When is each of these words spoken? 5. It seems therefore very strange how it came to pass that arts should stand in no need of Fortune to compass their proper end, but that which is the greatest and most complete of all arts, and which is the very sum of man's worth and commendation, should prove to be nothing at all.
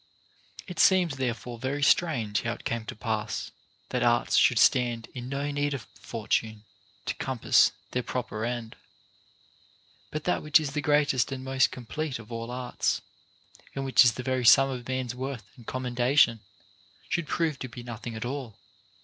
5. 0.61 0.65
It 0.69 0.79
seems 0.79 1.17
therefore 1.17 1.59
very 1.59 1.83
strange 1.83 2.41
how 2.41 2.53
it 2.53 2.63
came 2.63 2.85
to 2.85 2.95
pass 2.95 3.51
that 3.89 4.01
arts 4.01 4.35
should 4.35 4.57
stand 4.57 5.07
in 5.13 5.29
no 5.29 5.51
need 5.51 5.75
of 5.75 5.85
Fortune 5.93 6.63
to 7.05 7.13
compass 7.13 7.71
their 7.91 8.01
proper 8.01 8.43
end, 8.43 8.75
but 10.09 10.23
that 10.23 10.41
which 10.41 10.59
is 10.59 10.71
the 10.71 10.81
greatest 10.81 11.31
and 11.31 11.43
most 11.43 11.69
complete 11.69 12.17
of 12.17 12.31
all 12.31 12.49
arts, 12.49 13.03
and 13.75 13.85
which 13.85 14.03
is 14.03 14.13
the 14.13 14.23
very 14.23 14.43
sum 14.43 14.71
of 14.71 14.87
man's 14.87 15.13
worth 15.13 15.43
and 15.55 15.67
commendation, 15.67 16.39
should 17.07 17.27
prove 17.27 17.59
to 17.59 17.69
be 17.69 17.83
nothing 17.83 18.15
at 18.15 18.25
all. 18.25 18.57